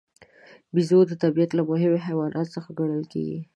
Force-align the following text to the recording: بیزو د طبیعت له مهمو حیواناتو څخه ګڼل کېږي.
بیزو 0.73 0.99
د 1.07 1.11
طبیعت 1.23 1.51
له 1.55 1.63
مهمو 1.69 2.03
حیواناتو 2.07 2.53
څخه 2.55 2.69
ګڼل 2.79 3.03
کېږي. 3.11 3.39